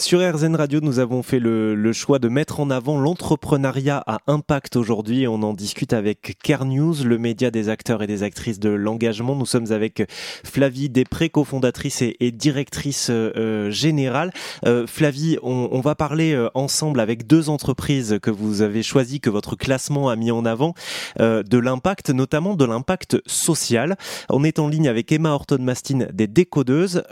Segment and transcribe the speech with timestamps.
[0.00, 4.76] Sur RZN Radio, nous avons fait le, choix de mettre en avant l'entrepreneuriat à impact
[4.76, 5.26] aujourd'hui.
[5.26, 9.34] On en discute avec Care News, le média des acteurs et des actrices de l'engagement.
[9.34, 10.08] Nous sommes avec
[10.44, 14.32] Flavie Després, cofondatrice et, directrice euh, générale.
[14.64, 19.30] Euh, Flavie, on, va parler euh, ensemble avec deux entreprises que vous avez choisies, que
[19.30, 20.74] votre classement a mis en avant,
[21.18, 23.96] de l'impact, notamment de l'impact social.
[24.30, 27.02] On est en ligne avec Emma Horton-Mastin des Décodeuses.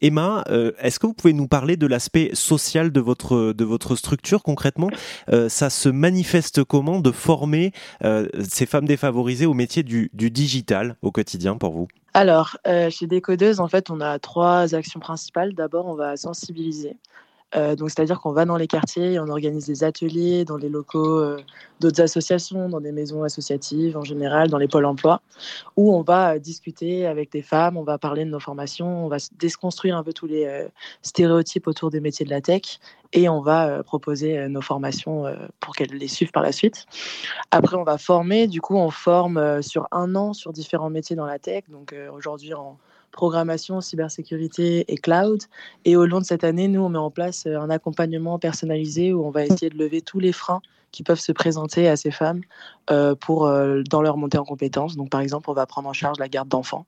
[0.00, 0.44] Emma,
[0.80, 4.90] est-ce que vous pouvez nous parler de l'aspect social de votre, structure concrètement
[5.30, 7.72] euh, Ça se manifeste comment de former
[8.04, 11.88] euh, ces femmes défavorisées au métier du, du digital au quotidien pour vous?
[12.12, 15.54] Alors, euh, chez Décodeuse, en fait, on a trois actions principales.
[15.54, 16.96] D'abord, on va sensibiliser.
[17.56, 21.18] Euh, donc, c'est-à-dire qu'on va dans les quartiers, on organise des ateliers dans les locaux
[21.18, 21.40] euh,
[21.80, 25.20] d'autres associations, dans des maisons associatives en général, dans les pôles emploi,
[25.76, 29.08] où on va euh, discuter avec des femmes, on va parler de nos formations, on
[29.08, 30.68] va déconstruire un peu tous les
[31.02, 32.62] stéréotypes autour des métiers de la tech
[33.12, 35.24] et on va proposer nos formations
[35.58, 36.86] pour qu'elles les suivent par la suite.
[37.50, 41.26] Après, on va former, du coup, on forme sur un an sur différents métiers dans
[41.26, 41.64] la tech.
[41.68, 42.78] Donc, aujourd'hui, en
[43.10, 45.42] programmation, cybersécurité et cloud.
[45.84, 49.12] Et au long de cette année, nous, on met en place euh, un accompagnement personnalisé
[49.12, 52.10] où on va essayer de lever tous les freins qui peuvent se présenter à ces
[52.10, 52.42] femmes
[52.90, 54.96] euh, pour, euh, dans leur montée en compétences.
[54.96, 56.86] Donc, par exemple, on va prendre en charge la garde d'enfants.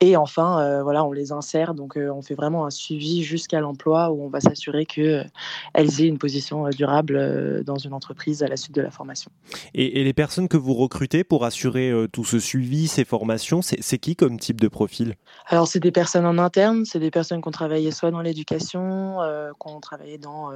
[0.00, 1.74] Et enfin, euh, voilà, on les insère.
[1.74, 5.30] Donc, on fait vraiment un suivi jusqu'à l'emploi où on va s'assurer qu'elles
[5.74, 9.30] aient une position durable dans une entreprise à la suite de la formation.
[9.74, 14.16] Et, les personnes que vous recrutez pour assurer tout ce suivi, ces formations, c'est qui
[14.16, 15.16] comme type de profil?
[15.46, 19.18] Alors, c'est des personnes en interne, c'est des personnes qui ont travaillé soit dans l'éducation,
[19.60, 20.50] qui ont travaillé dans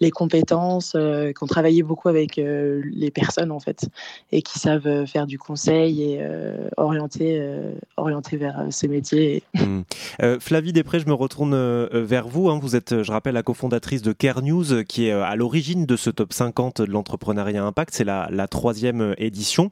[0.00, 3.88] les compétences, qui ont travaillé beaucoup avec les personnes en fait
[4.32, 9.42] et qui savent euh, faire du conseil et euh, orienter, euh, orienter vers ces métiers.
[9.54, 9.82] Mmh.
[10.40, 11.54] Flavie Després, je me retourne
[11.92, 12.50] vers vous.
[12.50, 12.58] Hein.
[12.60, 16.10] Vous êtes, je rappelle, la cofondatrice de Care News qui est à l'origine de ce
[16.10, 17.94] top 50 de l'entrepreneuriat impact.
[17.94, 19.70] C'est la, troisième édition.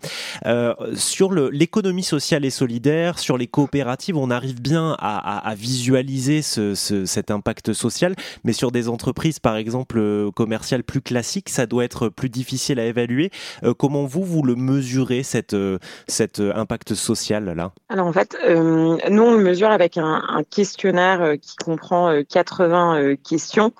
[0.94, 7.30] sur l'économie sociale et solidaire, sur les coopératives, on arrive bien à, visualiser ce, cet
[7.30, 8.14] impact social,
[8.44, 12.78] mais sur des entreprises, par exemple, commerciales plus classiques, ça doit être plus difficile difficile
[12.78, 13.30] à évaluer.
[13.64, 19.22] Euh, comment vous, vous le mesurez, euh, cet euh, impact social-là Alors en fait, nous,
[19.22, 23.72] on le mesure avec un questionnaire qui comprend 80 questions.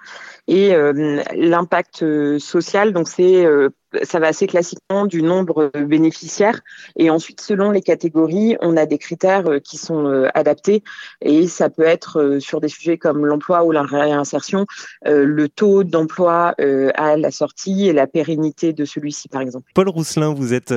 [0.49, 0.75] Et
[1.35, 2.05] l'impact
[2.39, 3.47] social, donc c'est
[4.03, 6.61] ça va assez classiquement du nombre de bénéficiaires.
[6.97, 10.83] Et ensuite, selon les catégories, on a des critères euh, qui sont euh, adaptés.
[11.21, 14.67] Et ça peut être euh, sur des sujets comme l'emploi ou la réinsertion,
[15.05, 16.55] le taux d'emploi
[16.95, 19.71] à la sortie et la pérennité de celui-ci, par exemple.
[19.75, 20.73] Paul Rousselin, vous êtes,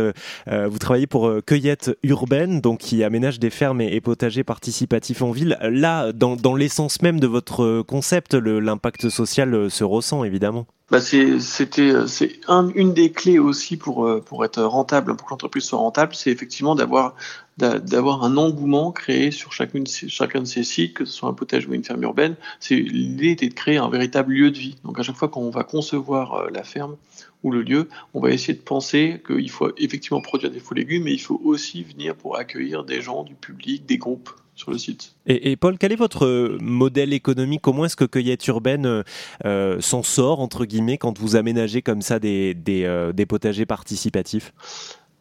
[0.47, 5.57] vous travaillez pour Cueillette Urbaine, donc qui aménage des fermes et, potagers participatifs en ville.
[5.61, 12.07] Là, dans l'essence même de votre concept, l'impact social se ressent évidemment bah c'était euh,
[12.07, 15.77] c'est un, une des clés aussi pour euh, pour être rentable pour que l'entreprise soit
[15.77, 17.15] rentable c'est effectivement d'avoir
[17.57, 21.67] d'avoir un engouement créé sur chacune chacun de ces sites que ce soit un potager
[21.67, 22.35] ou une ferme urbaine.
[22.69, 24.77] L'idée de créer un véritable lieu de vie.
[24.85, 26.95] Donc à chaque fois qu'on va concevoir euh, la ferme
[27.43, 31.03] ou le lieu on va essayer de penser qu'il faut effectivement produire des faux légumes
[31.03, 34.77] mais il faut aussi venir pour accueillir des gens du public des groupes sur le
[34.77, 35.13] site.
[35.25, 37.61] Et, Paul, quel est votre euh, modèle économique?
[37.61, 39.03] Comment est-ce que Cueillette Urbaine euh,
[39.45, 44.53] euh, s'en sort, entre guillemets, quand vous aménagez comme ça des, des, potagers participatifs?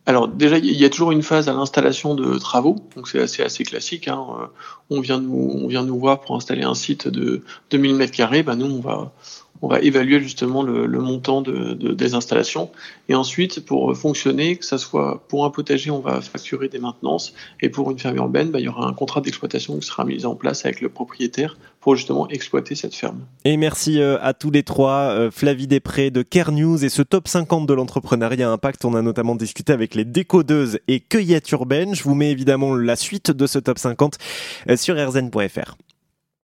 [0.06, 3.42] Alors déjà, il y a toujours une phase à l'installation de travaux, donc c'est assez,
[3.42, 4.08] assez classique.
[4.08, 4.26] Hein.
[4.88, 8.56] On, vient nous, on vient nous voir pour installer un site de 2000 m2, ben
[8.56, 9.12] nous on va,
[9.62, 12.70] on va évaluer justement le, montant de, des installations.
[13.08, 17.34] Et ensuite, pour fonctionner, que ça soit pour un potager, on va facturer des maintenances.
[17.60, 20.24] Et pour une ferme urbaine, bah, il y aura un contrat d'exploitation qui sera mis
[20.26, 23.20] en place avec le propriétaire pour justement exploiter cette ferme.
[23.44, 27.02] Et merci euh, à tous les trois, euh, Flavie Després de Care News et ce
[27.02, 28.84] top 50 de l'entrepreneuriat impact.
[28.84, 31.94] On a notamment discuté avec les décodeuses et cueillettes urbaines.
[31.94, 34.18] Je vous mets évidemment la suite de ce top 50
[34.68, 35.76] euh, sur rzn.fr.